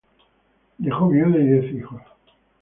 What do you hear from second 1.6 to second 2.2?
hijos.